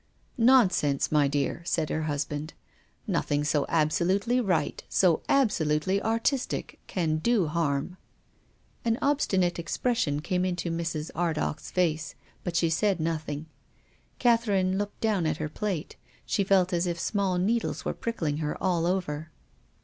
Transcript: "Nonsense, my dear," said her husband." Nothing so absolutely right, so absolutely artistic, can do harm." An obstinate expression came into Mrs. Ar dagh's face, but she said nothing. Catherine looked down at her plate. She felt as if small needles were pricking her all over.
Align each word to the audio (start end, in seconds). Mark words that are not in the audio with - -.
"Nonsense, 0.55 1.11
my 1.11 1.27
dear," 1.27 1.61
said 1.63 1.91
her 1.91 2.01
husband." 2.05 2.55
Nothing 3.07 3.43
so 3.43 3.67
absolutely 3.69 4.41
right, 4.41 4.83
so 4.89 5.21
absolutely 5.29 6.01
artistic, 6.01 6.79
can 6.87 7.17
do 7.17 7.45
harm." 7.45 7.97
An 8.83 8.97
obstinate 8.99 9.59
expression 9.59 10.19
came 10.19 10.43
into 10.43 10.71
Mrs. 10.71 11.11
Ar 11.13 11.35
dagh's 11.35 11.69
face, 11.69 12.15
but 12.43 12.55
she 12.55 12.67
said 12.71 12.99
nothing. 12.99 13.45
Catherine 14.17 14.79
looked 14.79 15.01
down 15.01 15.27
at 15.27 15.37
her 15.37 15.47
plate. 15.49 15.97
She 16.25 16.43
felt 16.43 16.73
as 16.73 16.87
if 16.87 16.99
small 16.99 17.37
needles 17.37 17.85
were 17.85 17.93
pricking 17.93 18.37
her 18.37 18.57
all 18.59 18.87
over. 18.87 19.29